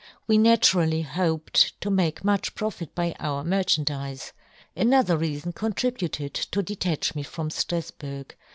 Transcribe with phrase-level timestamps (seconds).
[0.25, 4.33] We na" turally hoped to make much profit" by our merchandize.
[4.75, 8.33] Another rea" fon contributed to detach me from" Strafburg.